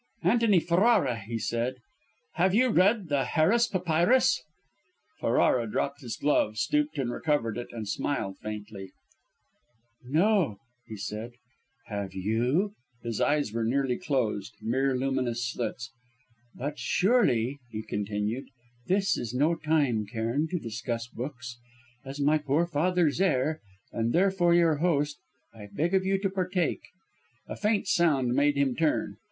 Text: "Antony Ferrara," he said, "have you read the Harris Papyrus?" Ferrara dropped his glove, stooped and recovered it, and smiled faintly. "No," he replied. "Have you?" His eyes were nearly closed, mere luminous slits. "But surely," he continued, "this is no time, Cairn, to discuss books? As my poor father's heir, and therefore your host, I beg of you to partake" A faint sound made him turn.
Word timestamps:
"Antony 0.23 0.59
Ferrara," 0.59 1.19
he 1.19 1.37
said, 1.37 1.75
"have 2.33 2.55
you 2.55 2.69
read 2.69 3.07
the 3.07 3.23
Harris 3.23 3.67
Papyrus?" 3.67 4.41
Ferrara 5.19 5.69
dropped 5.69 6.01
his 6.01 6.15
glove, 6.17 6.57
stooped 6.57 6.97
and 6.97 7.11
recovered 7.11 7.55
it, 7.55 7.67
and 7.71 7.87
smiled 7.87 8.39
faintly. 8.39 8.93
"No," 10.03 10.57
he 10.87 10.95
replied. 10.95 11.33
"Have 11.85 12.15
you?" 12.15 12.73
His 13.03 13.21
eyes 13.21 13.53
were 13.53 13.63
nearly 13.63 13.95
closed, 13.95 14.55
mere 14.59 14.95
luminous 14.97 15.45
slits. 15.45 15.91
"But 16.55 16.79
surely," 16.79 17.59
he 17.69 17.83
continued, 17.83 18.47
"this 18.87 19.19
is 19.19 19.35
no 19.35 19.53
time, 19.53 20.07
Cairn, 20.07 20.47
to 20.47 20.57
discuss 20.57 21.05
books? 21.05 21.59
As 22.03 22.19
my 22.19 22.39
poor 22.39 22.65
father's 22.65 23.21
heir, 23.21 23.61
and 23.91 24.13
therefore 24.13 24.55
your 24.55 24.77
host, 24.77 25.19
I 25.53 25.67
beg 25.71 25.93
of 25.93 26.07
you 26.07 26.17
to 26.21 26.29
partake" 26.31 26.81
A 27.47 27.55
faint 27.55 27.85
sound 27.87 28.33
made 28.33 28.55
him 28.57 28.75
turn. 28.75 29.17